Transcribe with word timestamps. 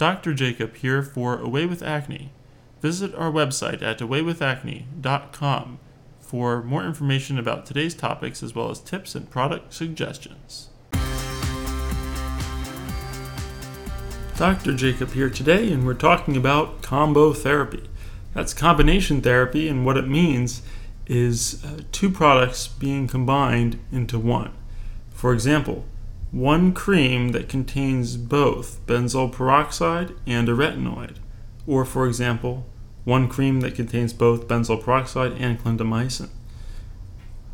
Dr. 0.00 0.32
Jacob 0.32 0.76
here 0.76 1.02
for 1.02 1.38
Away 1.38 1.66
with 1.66 1.82
Acne. 1.82 2.32
Visit 2.80 3.14
our 3.16 3.30
website 3.30 3.82
at 3.82 3.98
awaywithacne.com 3.98 5.78
for 6.18 6.62
more 6.62 6.86
information 6.86 7.38
about 7.38 7.66
today's 7.66 7.94
topics 7.94 8.42
as 8.42 8.54
well 8.54 8.70
as 8.70 8.80
tips 8.80 9.14
and 9.14 9.28
product 9.28 9.74
suggestions. 9.74 10.70
Dr. 14.38 14.72
Jacob 14.74 15.12
here 15.12 15.28
today, 15.28 15.70
and 15.70 15.84
we're 15.84 15.92
talking 15.92 16.34
about 16.34 16.80
combo 16.80 17.34
therapy. 17.34 17.90
That's 18.32 18.54
combination 18.54 19.20
therapy, 19.20 19.68
and 19.68 19.84
what 19.84 19.98
it 19.98 20.08
means 20.08 20.62
is 21.08 21.62
uh, 21.62 21.82
two 21.92 22.08
products 22.08 22.68
being 22.68 23.06
combined 23.06 23.78
into 23.92 24.18
one. 24.18 24.52
For 25.10 25.34
example, 25.34 25.84
one 26.32 26.72
cream 26.72 27.30
that 27.30 27.48
contains 27.48 28.16
both 28.16 28.84
benzoyl 28.86 29.32
peroxide 29.32 30.14
and 30.26 30.48
a 30.48 30.52
retinoid. 30.52 31.16
Or, 31.66 31.84
for 31.84 32.06
example, 32.06 32.66
one 33.04 33.28
cream 33.28 33.60
that 33.60 33.74
contains 33.74 34.12
both 34.12 34.46
benzoyl 34.46 34.82
peroxide 34.82 35.32
and 35.32 35.58
clindamycin. 35.58 36.30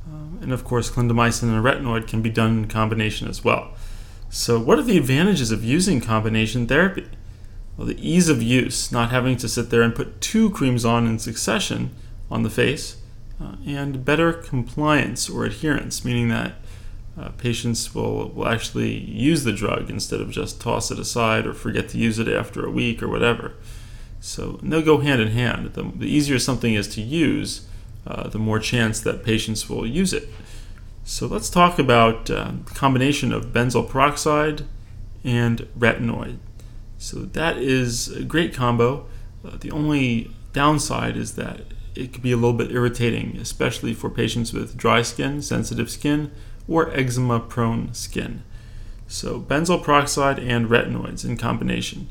Um, 0.07 0.39
and 0.43 0.53
of 0.53 0.65
course, 0.65 0.91
clindamycin 0.91 1.45
and 1.45 1.57
a 1.57 1.71
retinoid 1.71 2.07
can 2.07 2.23
be 2.23 2.31
done 2.31 2.59
in 2.59 2.69
combination 2.69 3.29
as 3.29 3.43
well. 3.43 3.73
So, 4.29 4.59
what 4.61 4.79
are 4.79 4.83
the 4.83 4.99
advantages 4.99 5.51
of 5.51 5.65
using 5.65 6.01
combination 6.01 6.67
therapy? 6.67 7.07
Well, 7.77 7.87
the 7.87 8.09
ease 8.09 8.29
of 8.29 8.43
use, 8.43 8.91
not 8.91 9.11
having 9.11 9.37
to 9.39 9.49
sit 9.49 9.71
there 9.71 9.83
and 9.83 9.95
put 9.95 10.21
two 10.21 10.51
creams 10.51 10.85
on 10.85 11.07
in 11.07 11.19
succession 11.19 11.95
on 12.31 12.43
the 12.43 12.51
face, 12.51 12.97
uh, 13.41 13.57
and 13.67 14.05
better 14.05 14.33
compliance 14.33 15.29
or 15.29 15.45
adherence, 15.45 16.05
meaning 16.05 16.29
that 16.29 16.55
uh, 17.19 17.31
patients 17.31 17.95
will, 17.95 18.29
will 18.31 18.49
actually 18.49 18.95
use 18.95 19.45
the 19.45 19.53
drug 19.53 19.89
instead 19.89 20.21
of 20.21 20.31
just 20.31 20.61
toss 20.61 20.91
it 20.91 20.99
aside 20.99 21.47
or 21.47 21.55
forget 21.55 21.89
to 21.89 21.99
use 21.99 22.19
it 22.19 22.29
after 22.29 22.67
a 22.67 22.71
week 22.71 23.03
or 23.03 23.09
whatever. 23.09 23.55
So 24.21 24.59
they'll 24.63 24.83
go 24.83 24.99
hand 24.99 25.21
in 25.21 25.29
hand. 25.29 25.75
The, 25.75 25.83
the 25.83 26.07
easier 26.07 26.39
something 26.39 26.75
is 26.75 26.89
to 26.89 27.01
use, 27.01 27.67
uh, 28.07 28.29
the 28.29 28.39
more 28.39 28.59
chance 28.59 29.01
that 29.01 29.25
patients 29.25 29.69
will 29.69 29.87
use 29.87 30.13
it. 30.13 30.29
So 31.05 31.27
let's 31.27 31.49
talk 31.49 31.79
about 31.79 32.29
uh, 32.29 32.53
the 32.65 32.75
combination 32.75 33.33
of 33.33 33.47
benzoyl 33.47 33.89
peroxide 33.89 34.65
and 35.25 35.61
retinoid. 35.79 36.39
So 36.99 37.21
that 37.21 37.59
is 37.59 38.09
a 38.09 38.25
great 38.25 38.53
combo. 38.53 39.07
Uh, 39.45 39.57
the 39.59 39.71
only 39.71 40.31
downside 40.53 41.17
is 41.17 41.37
that 41.37 41.61
it 41.95 42.13
could 42.13 42.23
be 42.23 42.33
a 42.33 42.37
little 42.37 42.53
bit 42.53 42.73
irritating, 42.73 43.37
especially 43.41 43.95
for 43.95 44.11
patients 44.11 44.53
with 44.53 44.77
dry 44.77 45.03
skin, 45.03 45.41
sensitive 45.41 45.91
skin, 45.91 46.31
or 46.69 46.91
eczema 46.91 47.41
prone 47.41 47.93
skin. 47.95 48.43
So, 49.09 49.41
benzoyl 49.41 49.83
peroxide 49.83 50.39
and 50.39 50.69
retinoids 50.69 51.25
in 51.25 51.37
combination. 51.37 52.09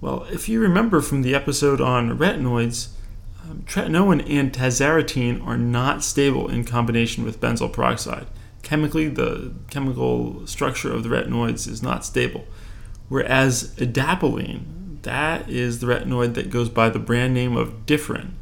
Well, 0.00 0.24
if 0.24 0.48
you 0.48 0.60
remember 0.60 1.00
from 1.00 1.22
the 1.22 1.34
episode 1.34 1.80
on 1.80 2.18
retinoids, 2.18 2.88
um, 3.42 3.64
tretinoin 3.66 4.28
and 4.28 4.52
tazarotene 4.52 5.44
are 5.46 5.58
not 5.58 6.02
stable 6.02 6.48
in 6.48 6.64
combination 6.64 7.24
with 7.24 7.40
benzoyl 7.40 7.72
peroxide. 7.72 8.26
Chemically, 8.62 9.08
the 9.08 9.52
chemical 9.70 10.46
structure 10.46 10.92
of 10.92 11.02
the 11.02 11.08
retinoids 11.08 11.68
is 11.68 11.82
not 11.82 12.04
stable. 12.04 12.46
Whereas 13.08 13.74
adapalene, 13.76 15.02
that 15.02 15.48
is 15.48 15.80
the 15.80 15.86
retinoid 15.86 16.34
that 16.34 16.50
goes 16.50 16.68
by 16.68 16.90
the 16.90 16.98
brand 16.98 17.34
name 17.34 17.56
of 17.56 17.86
Differin, 17.86 18.32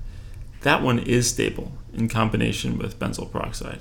that 0.63 0.83
one 0.83 0.99
is 0.99 1.29
stable 1.29 1.73
in 1.93 2.09
combination 2.09 2.79
with 2.79 2.99
benzoyl 2.99 3.31
peroxide. 3.31 3.81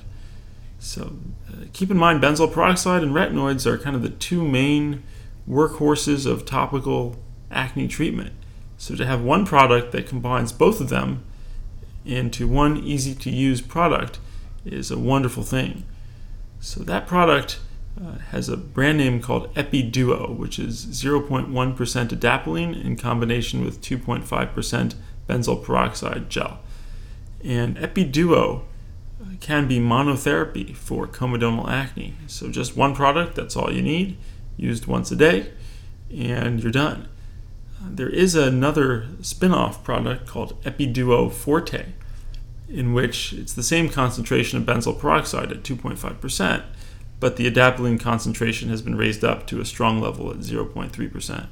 So 0.78 1.16
uh, 1.48 1.64
keep 1.72 1.90
in 1.90 1.96
mind, 1.96 2.22
benzoyl 2.22 2.52
peroxide 2.52 3.02
and 3.02 3.12
retinoids 3.14 3.66
are 3.66 3.78
kind 3.78 3.96
of 3.96 4.02
the 4.02 4.10
two 4.10 4.46
main 4.46 5.02
workhorses 5.48 6.26
of 6.26 6.44
topical 6.44 7.16
acne 7.50 7.88
treatment. 7.88 8.32
So 8.76 8.94
to 8.94 9.04
have 9.06 9.22
one 9.22 9.44
product 9.44 9.92
that 9.92 10.06
combines 10.06 10.52
both 10.52 10.80
of 10.80 10.88
them 10.88 11.24
into 12.04 12.46
one 12.46 12.76
easy 12.78 13.14
to 13.14 13.30
use 13.30 13.60
product 13.60 14.18
is 14.64 14.90
a 14.90 14.98
wonderful 14.98 15.42
thing. 15.42 15.84
So 16.60 16.82
that 16.84 17.06
product 17.06 17.60
uh, 18.00 18.18
has 18.30 18.48
a 18.48 18.56
brand 18.56 18.98
name 18.98 19.20
called 19.20 19.52
Epiduo, 19.54 20.36
which 20.36 20.58
is 20.58 20.86
0.1% 20.86 21.48
adapalene 21.52 22.84
in 22.84 22.96
combination 22.96 23.64
with 23.64 23.80
2.5% 23.80 24.94
benzoyl 25.28 25.64
peroxide 25.64 26.30
gel. 26.30 26.60
And 27.44 27.76
Epiduo 27.76 28.62
can 29.40 29.66
be 29.68 29.78
monotherapy 29.78 30.74
for 30.74 31.06
comedonal 31.06 31.68
acne. 31.68 32.14
So 32.26 32.50
just 32.50 32.76
one 32.76 32.94
product, 32.94 33.34
that's 33.34 33.56
all 33.56 33.72
you 33.72 33.82
need, 33.82 34.16
used 34.56 34.86
once 34.86 35.10
a 35.10 35.16
day, 35.16 35.52
and 36.14 36.62
you're 36.62 36.72
done. 36.72 37.08
There 37.80 38.08
is 38.08 38.34
another 38.34 39.06
spin 39.22 39.52
off 39.52 39.84
product 39.84 40.26
called 40.26 40.60
Epiduo 40.64 41.32
Forte, 41.32 41.86
in 42.68 42.92
which 42.92 43.32
it's 43.32 43.52
the 43.52 43.62
same 43.62 43.88
concentration 43.88 44.58
of 44.58 44.66
benzoyl 44.66 44.98
peroxide 44.98 45.52
at 45.52 45.62
2.5%, 45.62 46.64
but 47.20 47.36
the 47.36 47.50
adapalene 47.50 48.00
concentration 48.00 48.68
has 48.68 48.82
been 48.82 48.96
raised 48.96 49.24
up 49.24 49.46
to 49.46 49.60
a 49.60 49.64
strong 49.64 50.00
level 50.00 50.30
at 50.30 50.38
0.3%. 50.38 51.40
Uh, 51.40 51.46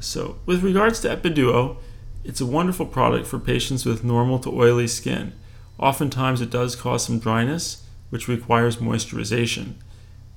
so, 0.00 0.38
with 0.44 0.62
regards 0.62 1.00
to 1.00 1.08
Epiduo, 1.08 1.76
it's 2.24 2.40
a 2.40 2.46
wonderful 2.46 2.86
product 2.86 3.26
for 3.26 3.38
patients 3.38 3.84
with 3.84 4.04
normal 4.04 4.38
to 4.40 4.50
oily 4.50 4.88
skin. 4.88 5.32
Oftentimes, 5.78 6.40
it 6.40 6.50
does 6.50 6.74
cause 6.74 7.04
some 7.04 7.18
dryness, 7.18 7.84
which 8.10 8.28
requires 8.28 8.78
moisturization. 8.78 9.74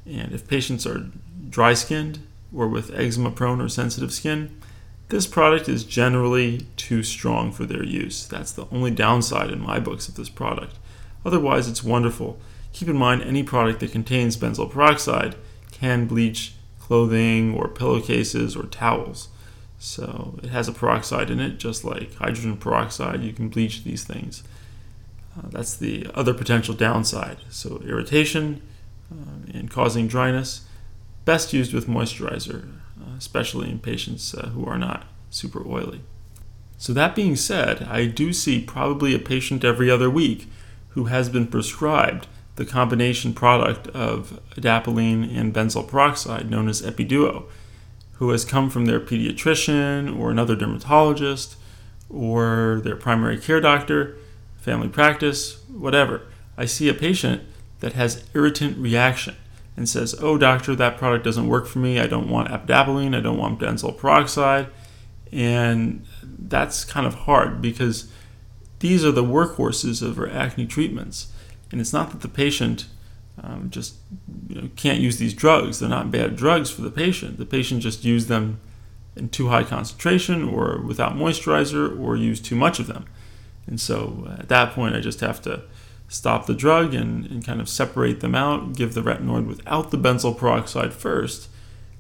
And 0.06 0.34
if 0.34 0.48
patients 0.48 0.86
are 0.86 1.10
dry 1.50 1.74
skinned 1.74 2.20
or 2.54 2.68
with 2.68 2.94
eczema 2.94 3.32
prone 3.32 3.62
or 3.62 3.70
sensitive 3.70 4.14
skin, 4.14 4.56
this 5.10 5.28
product 5.28 5.68
is 5.68 5.84
generally 5.84 6.68
too 6.78 7.04
strong 7.04 7.52
for 7.52 7.66
their 7.66 7.84
use. 7.84 8.26
That's 8.26 8.52
the 8.52 8.68
only 8.72 8.92
downside 8.92 9.52
in 9.52 9.60
my 9.60 9.80
books 9.80 10.08
of 10.08 10.16
this 10.16 10.30
product. 10.30 10.78
Otherwise, 11.26 11.68
it's 11.68 11.84
wonderful. 11.84 12.40
Keep 12.72 12.88
in 12.88 12.98
mind, 12.98 13.22
any 13.22 13.44
product 13.44 13.82
that 13.82 13.92
contains 13.92 14.38
benzoyl 14.38 14.72
peroxide 14.72 15.36
can 15.72 16.06
bleach 16.06 16.54
clothing 16.80 17.54
or 17.54 17.68
pillowcases 17.68 18.56
or 18.56 18.64
towels. 18.64 19.28
So 19.80 20.40
it 20.44 20.50
has 20.50 20.68
a 20.68 20.74
peroxide 20.74 21.30
in 21.30 21.40
it, 21.40 21.58
just 21.58 21.84
like 21.84 22.16
hydrogen 22.16 22.56
peroxide. 22.58 23.22
You 23.22 23.34
can 23.34 23.50
bleach 23.50 23.84
these 23.84 24.04
things. 24.04 24.44
Uh, 25.38 25.48
that's 25.50 25.76
the 25.76 26.08
other 26.14 26.34
potential 26.34 26.76
downside. 26.76 27.38
So 27.50 27.82
irritation 27.86 28.62
uh, 29.12 29.52
and 29.54 29.70
causing 29.70 30.08
dryness, 30.08 30.66
best 31.26 31.54
used 31.54 31.74
with 31.74 31.88
moisturizer, 31.88 32.70
uh, 33.00 33.16
especially 33.18 33.70
in 33.70 33.80
patients 33.80 34.34
uh, 34.34 34.50
who 34.50 34.66
are 34.66 34.78
not 34.78 35.06
super 35.30 35.66
oily. 35.66 36.02
So 36.78 36.94
that 36.94 37.16
being 37.16 37.36
said, 37.36 37.84
I 37.84 38.08
do 38.08 38.34
see 38.34 38.62
probably 38.62 39.14
a 39.14 39.20
patient 39.20 39.64
every 39.64 39.90
other 39.90 40.10
week 40.10 40.50
who 40.90 41.06
has 41.06 41.30
been 41.30 41.48
prescribed 41.48 42.28
the 42.56 42.66
combination 42.66 43.34
product 43.34 43.88
of 43.90 44.40
adapalene 44.56 45.36
and 45.36 45.54
benzoyl 45.54 45.88
peroxide 45.88 46.50
known 46.50 46.68
as 46.68 46.82
Epiduo 46.82 47.46
who 48.22 48.30
has 48.30 48.46
come 48.46 48.70
from 48.70 48.86
their 48.86 49.00
pediatrician 49.00 50.16
or 50.16 50.30
another 50.30 50.56
dermatologist 50.56 51.56
or 52.08 52.80
their 52.84 52.96
primary 52.96 53.36
care 53.36 53.60
doctor, 53.60 54.16
family 54.62 54.88
practice, 54.88 55.62
whatever. 55.68 56.22
I 56.58 56.66
see 56.66 56.88
a 56.88 56.94
patient 56.94 57.44
that 57.80 57.94
has 57.94 58.24
irritant 58.34 58.78
reaction 58.78 59.36
and 59.76 59.90
says, 59.90 60.16
"Oh, 60.20 60.38
doctor, 60.38 60.76
that 60.76 60.98
product 60.98 61.26
doesn't 61.26 61.48
work 61.48 61.68
for 61.68 61.80
me. 61.80 62.00
I 62.00 62.08
don't 62.08 62.30
want 62.30 62.50
adapalene. 62.50 63.16
I 63.16 63.22
don't 63.22 63.38
want 63.38 63.60
benzoyl 63.60 63.98
peroxide," 63.98 64.68
and 65.32 66.06
that's 66.24 66.86
kind 66.86 67.08
of 67.08 67.16
hard 67.16 67.62
because 67.62 68.08
these 68.80 69.04
are 69.04 69.12
the 69.12 69.24
workhorses 69.24 70.02
of 70.02 70.18
our 70.20 70.30
acne 70.30 70.68
treatments, 70.68 71.32
and 71.72 71.82
it's 71.82 71.94
not 71.94 72.12
that 72.12 72.22
the 72.22 72.28
patient 72.28 72.86
um, 73.42 73.70
just 73.70 73.96
you 74.50 74.62
know, 74.62 74.70
can't 74.76 75.00
use 75.00 75.18
these 75.18 75.34
drugs. 75.34 75.80
They're 75.80 75.90
not 75.90 76.12
bad 76.12 76.36
drugs 76.36 76.70
for 76.70 76.82
the 76.82 76.92
patient. 76.92 77.38
The 77.38 77.46
patient 77.46 77.82
just 77.82 78.04
used 78.04 78.28
them 78.28 78.60
in 79.16 79.30
too 79.30 79.50
high 79.50 79.64
concentration 79.64 80.48
or 80.48 80.80
without 80.80 81.16
moisturizer 81.16 82.00
or 82.00 82.16
use 82.16 82.40
too 82.40 82.56
much 82.56 82.80
of 82.80 82.88
them. 82.88 83.06
And 83.68 83.80
so 83.80 84.26
uh, 84.28 84.40
at 84.40 84.50
that 84.50 84.74
point, 84.74 84.96
I 84.96 85.00
just 85.00 85.20
have 85.22 85.42
to 85.44 85.64
stop 86.08 86.46
the 86.46 86.54
drug 86.54 86.94
and, 86.94 87.26
and 87.28 87.46
kind 87.46 87.62
of 87.62 87.70
separate 87.70 88.20
them 88.20 88.36
out, 88.36 88.74
give 88.74 88.94
the 88.94 89.02
retinoid 89.02 89.48
without 89.48 89.92
the 89.92 89.98
benzoyl 89.98 90.38
peroxide 90.38 90.94
first, 90.94 91.50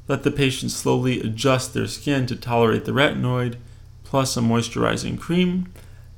let 0.08 0.24
the 0.24 0.32
patient 0.32 0.72
slowly 0.72 1.22
adjust 1.22 1.74
their 1.74 1.88
skin 1.88 2.26
to 2.26 2.36
tolerate 2.36 2.86
the 2.86 2.92
retinoid 2.92 3.56
plus 4.04 4.36
a 4.36 4.42
moisturizing 4.42 5.18
cream, 5.18 5.72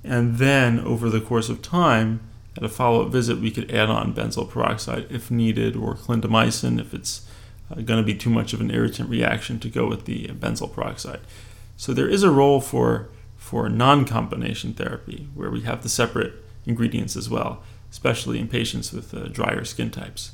and 0.04 0.38
then 0.38 0.80
over 0.80 1.10
the 1.10 1.22
course 1.22 1.50
of 1.50 1.62
time, 1.62 2.20
at 2.58 2.64
a 2.64 2.70
follow 2.70 3.06
up 3.06 3.12
visit, 3.12 3.40
we 3.40 3.52
could 3.52 3.70
add 3.72 3.90
on 3.90 4.14
benzoyl 4.14 4.50
peroxide 4.50 5.06
if 5.10 5.30
needed, 5.30 5.76
or 5.76 5.94
clindamycin 5.94 6.80
if 6.80 6.94
it's 6.94 7.28
uh, 7.70 7.76
going 7.82 8.00
to 8.00 8.06
be 8.06 8.16
too 8.16 8.30
much 8.30 8.54
of 8.54 8.62
an 8.62 8.72
irritant 8.72 9.10
reaction 9.10 9.60
to 9.60 9.70
go 9.70 9.88
with 9.88 10.06
the 10.06 10.28
benzoyl 10.30 10.74
peroxide. 10.74 11.20
So 11.78 11.94
there 11.94 12.10
is 12.10 12.24
a 12.24 12.32
role 12.32 12.62
for, 12.62 13.10
for 13.44 13.68
non 13.68 14.06
combination 14.06 14.74
therapy 14.74 15.28
where 15.36 15.52
we 15.52 15.62
have 15.62 15.84
the 15.84 15.90
separate 15.90 16.34
ingredients 16.66 17.18
as 17.18 17.30
well, 17.30 17.62
especially 17.92 18.40
in 18.40 18.48
patients 18.48 18.94
with 18.94 19.14
uh, 19.14 19.28
drier 19.28 19.66
skin 19.66 19.92
types. 19.92 20.32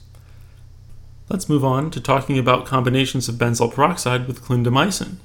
Let's 1.27 1.49
move 1.49 1.65
on 1.65 1.89
to 1.89 1.99
talking 1.99 2.37
about 2.37 2.67
combinations 2.67 3.27
of 3.27 3.35
benzoyl 3.35 3.73
peroxide 3.73 4.27
with 4.27 4.43
clindamycin. 4.43 5.15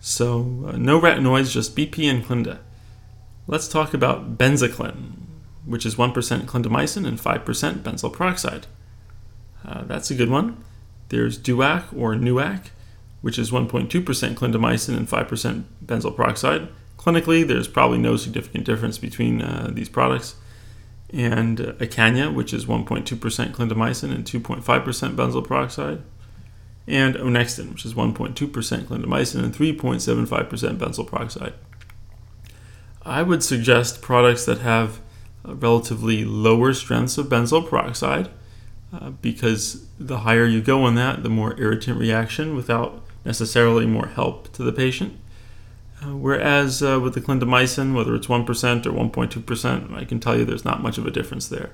So, 0.00 0.64
uh, 0.66 0.76
no 0.78 0.98
retinoids, 0.98 1.52
just 1.52 1.76
BP 1.76 2.10
and 2.10 2.24
Clinda. 2.24 2.60
Let's 3.46 3.68
talk 3.68 3.92
about 3.92 4.38
Benzaclin, 4.38 5.12
which 5.66 5.84
is 5.84 5.96
1% 5.96 6.14
clindamycin 6.14 7.06
and 7.06 7.18
5% 7.18 7.82
benzoyl 7.82 8.12
peroxide. 8.14 8.66
Uh, 9.62 9.84
that's 9.84 10.10
a 10.10 10.14
good 10.14 10.30
one. 10.30 10.64
There's 11.10 11.38
Duac 11.38 11.94
or 11.94 12.14
Nuac, 12.14 12.70
which 13.20 13.38
is 13.38 13.50
1.2% 13.50 13.88
clindamycin 13.90 14.96
and 14.96 15.06
5% 15.06 15.64
benzoyl 15.84 16.16
peroxide. 16.16 16.68
Clinically, 17.00 17.48
there's 17.48 17.66
probably 17.66 17.96
no 17.96 18.18
significant 18.18 18.66
difference 18.66 18.98
between 18.98 19.40
uh, 19.40 19.70
these 19.72 19.88
products. 19.88 20.34
And 21.08 21.58
uh, 21.58 21.72
Acanya, 21.80 22.32
which 22.32 22.52
is 22.52 22.66
1.2% 22.66 23.06
clindamycin 23.06 24.14
and 24.14 24.26
2.5% 24.26 24.62
benzoyl 25.16 25.46
peroxide. 25.46 26.02
And 26.86 27.14
Onexton, 27.14 27.70
which 27.70 27.86
is 27.86 27.94
1.2% 27.94 28.34
clindamycin 28.34 29.42
and 29.42 29.54
3.75% 29.54 30.76
benzoyl 30.76 31.06
peroxide. 31.06 31.54
I 33.00 33.22
would 33.22 33.42
suggest 33.42 34.02
products 34.02 34.44
that 34.44 34.58
have 34.58 35.00
relatively 35.42 36.26
lower 36.26 36.74
strengths 36.74 37.16
of 37.16 37.28
benzoyl 37.30 37.66
peroxide 37.66 38.28
uh, 38.92 39.08
because 39.08 39.86
the 39.98 40.18
higher 40.18 40.44
you 40.44 40.60
go 40.60 40.84
on 40.84 40.96
that, 40.96 41.22
the 41.22 41.30
more 41.30 41.58
irritant 41.58 41.98
reaction 41.98 42.54
without 42.54 43.02
necessarily 43.24 43.86
more 43.86 44.08
help 44.08 44.52
to 44.52 44.62
the 44.62 44.72
patient. 44.72 45.18
Whereas 46.02 46.82
uh, 46.82 46.98
with 47.00 47.14
the 47.14 47.20
clindamycin, 47.20 47.94
whether 47.94 48.14
it's 48.14 48.26
1% 48.26 48.86
or 48.86 48.92
1.2%, 48.92 49.94
I 49.94 50.04
can 50.04 50.18
tell 50.18 50.38
you 50.38 50.44
there's 50.44 50.64
not 50.64 50.82
much 50.82 50.96
of 50.96 51.06
a 51.06 51.10
difference 51.10 51.48
there. 51.48 51.72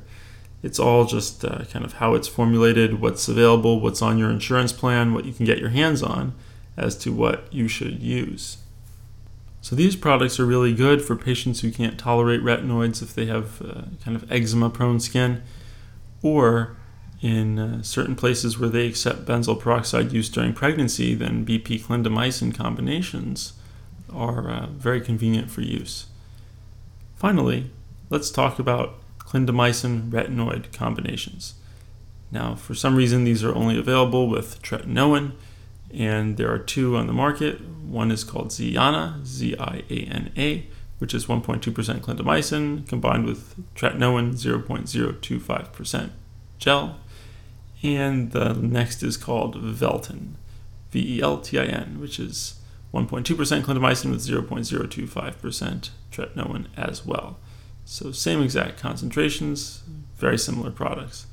It's 0.62 0.80
all 0.80 1.04
just 1.04 1.44
uh, 1.44 1.64
kind 1.70 1.84
of 1.84 1.94
how 1.94 2.14
it's 2.14 2.26
formulated, 2.26 3.00
what's 3.00 3.28
available, 3.28 3.78
what's 3.80 4.02
on 4.02 4.18
your 4.18 4.30
insurance 4.30 4.72
plan, 4.72 5.14
what 5.14 5.26
you 5.26 5.32
can 5.32 5.46
get 5.46 5.58
your 5.58 5.68
hands 5.68 6.02
on 6.02 6.34
as 6.76 6.96
to 6.98 7.12
what 7.12 7.52
you 7.52 7.68
should 7.68 8.02
use. 8.02 8.58
So 9.60 9.76
these 9.76 9.96
products 9.96 10.40
are 10.40 10.46
really 10.46 10.74
good 10.74 11.02
for 11.02 11.14
patients 11.16 11.60
who 11.60 11.70
can't 11.70 11.98
tolerate 11.98 12.40
retinoids 12.40 13.02
if 13.02 13.14
they 13.14 13.26
have 13.26 13.62
uh, 13.62 13.82
kind 14.04 14.16
of 14.16 14.30
eczema 14.30 14.70
prone 14.70 15.00
skin 15.00 15.42
or 16.22 16.76
in 17.20 17.58
uh, 17.58 17.82
certain 17.82 18.14
places 18.14 18.58
where 18.58 18.68
they 18.68 18.86
accept 18.86 19.24
benzoyl 19.24 19.58
peroxide 19.58 20.12
use 20.12 20.28
during 20.28 20.52
pregnancy, 20.52 21.14
then 21.14 21.46
BP 21.46 21.82
clindamycin 21.82 22.54
combinations 22.54 23.54
are 24.16 24.50
uh, 24.50 24.66
very 24.66 25.00
convenient 25.00 25.50
for 25.50 25.60
use. 25.60 26.06
Finally, 27.14 27.70
let's 28.10 28.30
talk 28.30 28.58
about 28.58 28.94
clindamycin 29.18 30.10
retinoid 30.10 30.72
combinations. 30.72 31.54
Now, 32.30 32.54
for 32.54 32.74
some 32.74 32.96
reason, 32.96 33.24
these 33.24 33.44
are 33.44 33.54
only 33.54 33.78
available 33.78 34.28
with 34.28 34.62
tretinoin, 34.62 35.32
and 35.92 36.36
there 36.36 36.52
are 36.52 36.58
two 36.58 36.96
on 36.96 37.06
the 37.06 37.12
market. 37.12 37.60
One 37.60 38.10
is 38.10 38.24
called 38.24 38.48
Ziana, 38.48 39.24
Z 39.24 39.56
I 39.58 39.84
A 39.88 39.98
N 40.00 40.32
A, 40.36 40.66
which 40.98 41.14
is 41.14 41.26
1.2% 41.26 41.60
clindamycin 42.00 42.88
combined 42.88 43.26
with 43.26 43.54
tretinoin, 43.74 44.34
0.025% 44.34 46.10
gel 46.58 46.98
and 47.82 48.32
the 48.32 48.54
next 48.54 49.02
is 49.02 49.16
called 49.16 49.56
Veltin, 49.56 50.32
V 50.90 51.18
E 51.18 51.22
L 51.22 51.38
T 51.38 51.58
I 51.58 51.64
N, 51.64 52.00
which 52.00 52.18
is 52.18 52.54
1.2% 53.04 53.62
clindamycin 53.62 54.10
with 54.10 54.20
0.025% 54.20 55.90
tretinoin 56.10 56.66
as 56.76 57.04
well. 57.04 57.38
So, 57.84 58.10
same 58.10 58.42
exact 58.42 58.78
concentrations, 58.78 59.82
very 60.16 60.38
similar 60.38 60.70
products. 60.70 61.26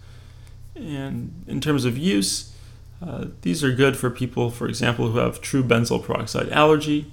And 0.75 1.43
in 1.47 1.61
terms 1.61 1.85
of 1.85 1.97
use, 1.97 2.55
uh, 3.01 3.25
these 3.41 3.63
are 3.63 3.71
good 3.71 3.97
for 3.97 4.09
people, 4.09 4.49
for 4.49 4.67
example, 4.67 5.09
who 5.09 5.17
have 5.17 5.41
true 5.41 5.63
benzoyl 5.63 6.03
peroxide 6.03 6.49
allergy, 6.49 7.11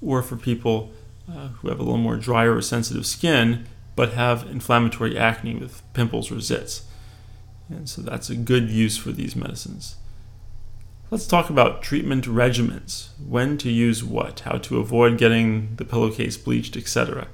or 0.00 0.22
for 0.22 0.36
people 0.36 0.90
uh, 1.30 1.48
who 1.48 1.68
have 1.68 1.78
a 1.78 1.82
little 1.82 1.98
more 1.98 2.16
drier 2.16 2.56
or 2.56 2.62
sensitive 2.62 3.06
skin 3.06 3.66
but 3.98 4.12
have 4.12 4.46
inflammatory 4.48 5.18
acne 5.18 5.56
with 5.56 5.82
pimples 5.92 6.30
or 6.30 6.36
zits. 6.36 6.82
And 7.68 7.88
so 7.88 8.00
that's 8.00 8.30
a 8.30 8.36
good 8.36 8.70
use 8.70 8.96
for 8.96 9.10
these 9.10 9.34
medicines. 9.34 9.96
Let's 11.10 11.26
talk 11.26 11.48
about 11.48 11.80
treatment 11.80 12.26
regimens 12.26 13.08
when 13.18 13.56
to 13.58 13.70
use 13.70 14.04
what, 14.04 14.40
how 14.40 14.58
to 14.58 14.78
avoid 14.78 15.16
getting 15.16 15.74
the 15.76 15.86
pillowcase 15.86 16.36
bleached, 16.36 16.76
etc. 16.76 17.28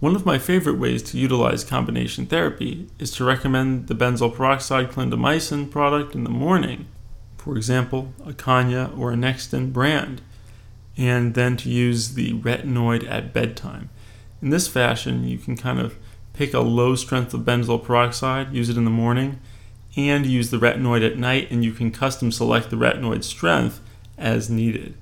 One 0.00 0.14
of 0.14 0.26
my 0.26 0.38
favorite 0.38 0.78
ways 0.78 1.02
to 1.04 1.18
utilize 1.18 1.64
combination 1.64 2.26
therapy 2.26 2.88
is 2.98 3.10
to 3.12 3.24
recommend 3.24 3.86
the 3.86 3.94
benzoyl 3.94 4.36
peroxide 4.36 4.90
clindamycin 4.90 5.70
product 5.70 6.14
in 6.14 6.24
the 6.24 6.30
morning, 6.30 6.88
for 7.38 7.56
example, 7.56 8.12
Acanya 8.22 8.94
or 8.98 9.12
Onexton 9.12 9.72
brand, 9.72 10.20
and 10.98 11.32
then 11.32 11.56
to 11.56 11.70
use 11.70 12.16
the 12.16 12.34
retinoid 12.34 13.10
at 13.10 13.32
bedtime. 13.32 13.88
In 14.42 14.50
this 14.50 14.68
fashion, 14.68 15.26
you 15.26 15.38
can 15.38 15.56
kind 15.56 15.78
of 15.78 15.96
pick 16.34 16.52
a 16.52 16.60
low 16.60 16.94
strength 16.94 17.32
of 17.32 17.46
benzoyl 17.46 17.82
peroxide, 17.82 18.52
use 18.52 18.68
it 18.68 18.76
in 18.76 18.84
the 18.84 18.90
morning, 18.90 19.40
and 19.96 20.26
use 20.26 20.50
the 20.50 20.58
retinoid 20.58 21.04
at 21.04 21.18
night, 21.18 21.50
and 21.50 21.64
you 21.64 21.72
can 21.72 21.90
custom 21.90 22.30
select 22.30 22.70
the 22.70 22.76
retinoid 22.76 23.24
strength 23.24 23.80
as 24.18 24.50
needed. 24.50 24.94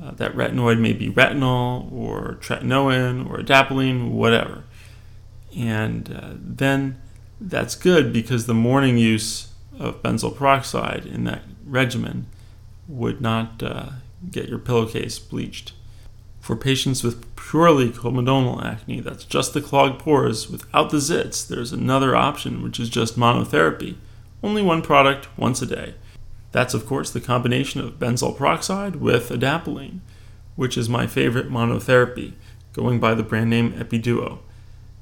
Uh, 0.00 0.12
that 0.12 0.34
retinoid 0.34 0.78
may 0.78 0.92
be 0.92 1.10
retinol 1.10 1.92
or 1.92 2.38
tretinoin 2.40 3.28
or 3.28 3.38
adapalene, 3.38 4.12
whatever. 4.12 4.62
And 5.56 6.14
uh, 6.14 6.30
then 6.34 7.00
that's 7.40 7.74
good 7.74 8.12
because 8.12 8.46
the 8.46 8.54
morning 8.54 8.96
use 8.96 9.52
of 9.76 10.02
benzoyl 10.02 10.36
peroxide 10.36 11.04
in 11.04 11.24
that 11.24 11.42
regimen 11.64 12.26
would 12.86 13.20
not 13.20 13.60
uh, 13.62 13.90
get 14.30 14.48
your 14.48 14.58
pillowcase 14.58 15.18
bleached. 15.18 15.72
For 16.40 16.54
patients 16.54 17.02
with 17.02 17.34
purely 17.34 17.90
comedonal 17.90 18.64
acne, 18.64 19.00
that's 19.00 19.24
just 19.24 19.52
the 19.52 19.60
clogged 19.60 19.98
pores 19.98 20.48
without 20.48 20.90
the 20.90 20.98
zits, 20.98 21.46
there's 21.46 21.72
another 21.72 22.14
option, 22.14 22.62
which 22.62 22.78
is 22.78 22.88
just 22.88 23.18
monotherapy 23.18 23.96
only 24.42 24.62
one 24.62 24.82
product 24.82 25.28
once 25.36 25.62
a 25.62 25.66
day. 25.66 25.94
That's, 26.52 26.74
of 26.74 26.86
course, 26.86 27.10
the 27.10 27.20
combination 27.20 27.80
of 27.80 27.98
benzoyl 27.98 28.36
peroxide 28.36 28.96
with 28.96 29.30
adapalene, 29.30 30.00
which 30.56 30.76
is 30.76 30.88
my 30.88 31.06
favorite 31.06 31.50
monotherapy, 31.50 32.32
going 32.72 32.98
by 33.00 33.14
the 33.14 33.22
brand 33.22 33.50
name 33.50 33.72
Epiduo. 33.72 34.38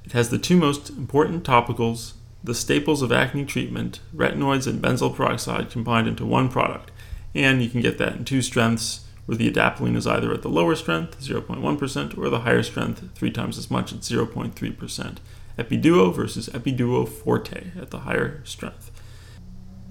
It 0.05 0.13
has 0.13 0.31
the 0.31 0.39
two 0.39 0.57
most 0.57 0.91
important 0.91 1.45
topicals, 1.45 2.15
the 2.43 2.55
staples 2.55 3.03
of 3.03 3.13
acne 3.13 3.45
treatment, 3.45 4.01
retinoids 4.15 4.67
and 4.67 4.83
benzoyl 4.83 5.15
peroxide 5.15 5.71
combined 5.71 6.09
into 6.09 6.25
one 6.25 6.49
product, 6.49 6.91
and 7.35 7.63
you 7.63 7.69
can 7.69 7.81
get 7.81 7.99
that 7.99 8.17
in 8.17 8.25
two 8.25 8.43
strengths, 8.43 9.05
where 9.27 9.37
the 9.37 9.51
adapalene 9.51 9.97
is 9.97 10.07
either 10.07 10.33
at 10.33 10.43
the 10.43 10.49
lower 10.49 10.77
strength, 10.77 11.21
0.1%, 11.21 12.17
or 12.17 12.29
the 12.31 12.41
higher 12.41 12.63
strength, 12.63 13.09
three 13.15 13.31
times 13.31 13.59
as 13.59 13.71
much 13.71 13.93
at 13.93 14.01
0.3%. 14.01 15.17
Epiduo 15.59 16.15
versus 16.15 16.49
Epiduo 16.51 17.09
Forte 17.09 17.73
at 17.81 17.91
the 17.91 18.01
higher 18.01 18.41
strength. 18.45 18.91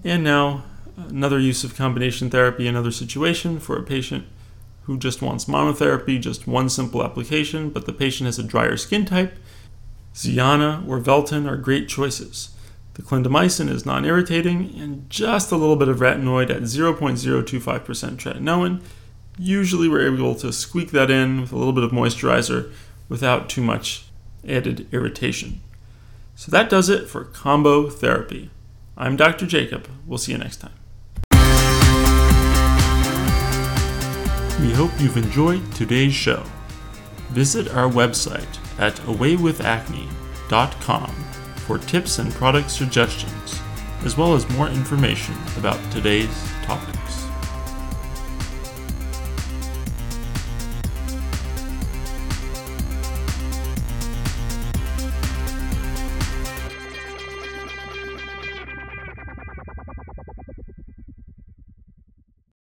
And 0.05 0.23
now, 0.23 0.63
another 0.95 1.39
use 1.39 1.63
of 1.63 1.75
combination 1.75 2.29
therapy, 2.29 2.67
another 2.67 2.91
situation 2.91 3.59
for 3.59 3.75
a 3.75 3.83
patient 3.83 4.27
who 4.83 4.99
just 4.99 5.19
wants 5.19 5.45
monotherapy, 5.45 6.21
just 6.21 6.45
one 6.45 6.69
simple 6.69 7.03
application, 7.03 7.71
but 7.71 7.87
the 7.87 7.91
patient 7.91 8.27
has 8.27 8.37
a 8.37 8.43
drier 8.43 8.77
skin 8.77 9.03
type. 9.03 9.35
Ziana 10.13 10.87
or 10.87 10.99
Veltin 10.99 11.49
are 11.49 11.57
great 11.57 11.89
choices. 11.89 12.51
The 12.93 13.01
clindamycin 13.01 13.67
is 13.67 13.83
non 13.83 14.05
irritating, 14.05 14.75
and 14.79 15.09
just 15.09 15.51
a 15.51 15.57
little 15.57 15.75
bit 15.75 15.87
of 15.87 15.97
retinoid 15.97 16.51
at 16.51 16.61
0.025% 16.61 17.83
tretinoin. 18.15 18.81
Usually, 19.39 19.89
we're 19.89 20.13
able 20.13 20.35
to 20.35 20.53
squeak 20.53 20.91
that 20.91 21.09
in 21.09 21.41
with 21.41 21.51
a 21.51 21.57
little 21.57 21.73
bit 21.73 21.83
of 21.83 21.89
moisturizer 21.89 22.71
without 23.09 23.49
too 23.49 23.61
much 23.61 24.05
added 24.47 24.87
irritation. 24.93 25.61
So, 26.35 26.51
that 26.51 26.69
does 26.69 26.89
it 26.89 27.09
for 27.09 27.25
combo 27.25 27.89
therapy. 27.89 28.51
I'm 28.97 29.17
Dr. 29.17 29.45
Jacob. 29.45 29.89
We'll 30.07 30.17
see 30.17 30.31
you 30.31 30.37
next 30.37 30.61
time. 30.61 30.71
We 34.61 34.71
hope 34.71 34.91
you've 34.99 35.17
enjoyed 35.17 35.69
today's 35.73 36.13
show. 36.13 36.45
Visit 37.31 37.75
our 37.75 37.89
website 37.89 38.57
at 38.79 38.95
awaywithacne.com 39.01 41.11
for 41.57 41.77
tips 41.79 42.19
and 42.19 42.31
product 42.33 42.71
suggestions, 42.71 43.59
as 44.05 44.15
well 44.17 44.33
as 44.33 44.49
more 44.51 44.69
information 44.69 45.35
about 45.57 45.81
today's 45.91 46.49
topic. 46.63 46.95